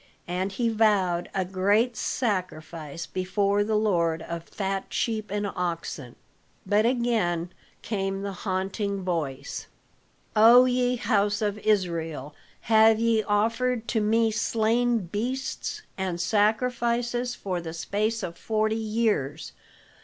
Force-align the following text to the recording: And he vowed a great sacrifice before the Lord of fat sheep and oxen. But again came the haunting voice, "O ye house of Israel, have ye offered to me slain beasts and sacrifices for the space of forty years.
And 0.27 0.51
he 0.51 0.67
vowed 0.67 1.29
a 1.35 1.45
great 1.45 1.95
sacrifice 1.95 3.05
before 3.05 3.63
the 3.63 3.75
Lord 3.75 4.23
of 4.23 4.45
fat 4.49 4.85
sheep 4.89 5.29
and 5.29 5.45
oxen. 5.45 6.15
But 6.65 6.87
again 6.87 7.51
came 7.83 8.23
the 8.23 8.31
haunting 8.31 9.03
voice, 9.03 9.67
"O 10.35 10.65
ye 10.65 10.95
house 10.95 11.39
of 11.39 11.59
Israel, 11.59 12.33
have 12.61 12.99
ye 12.99 13.21
offered 13.21 13.87
to 13.89 14.01
me 14.01 14.31
slain 14.31 15.05
beasts 15.05 15.83
and 15.99 16.19
sacrifices 16.19 17.35
for 17.35 17.61
the 17.61 17.71
space 17.71 18.23
of 18.23 18.39
forty 18.39 18.75
years. 18.75 19.51